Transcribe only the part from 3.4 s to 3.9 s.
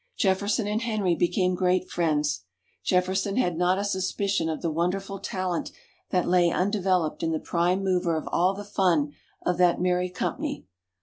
not a